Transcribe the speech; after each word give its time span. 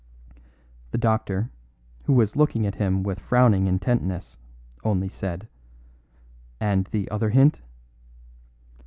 The 0.89 0.97
doctor, 0.97 1.51
who 2.05 2.13
was 2.13 2.35
looking 2.35 2.65
at 2.65 2.73
him 2.73 3.03
with 3.03 3.19
frowning 3.19 3.67
intentness, 3.67 4.39
only 4.83 5.09
said: 5.09 5.47
"And 6.59 6.85
the 6.87 7.07
other 7.11 7.29
hint?" 7.29 7.61